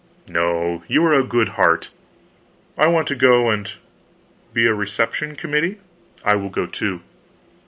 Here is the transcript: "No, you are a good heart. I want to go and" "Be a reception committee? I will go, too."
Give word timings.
"No, 0.27 0.83
you 0.87 1.05
are 1.05 1.13
a 1.13 1.23
good 1.23 1.49
heart. 1.49 1.91
I 2.75 2.87
want 2.87 3.07
to 3.09 3.15
go 3.15 3.51
and" 3.51 3.71
"Be 4.55 4.65
a 4.65 4.73
reception 4.73 5.35
committee? 5.35 5.77
I 6.25 6.37
will 6.37 6.49
go, 6.49 6.65
too." 6.65 7.01